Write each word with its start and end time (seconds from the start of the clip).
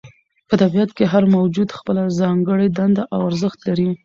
په 0.47 0.53
طبیعت 0.61 0.89
کې 0.97 1.05
هر 1.13 1.23
موجود 1.35 1.69
خپله 1.77 2.01
ځانګړې 2.19 2.67
دنده 2.77 3.03
او 3.13 3.19
ارزښت 3.29 3.59
لري. 3.67 3.89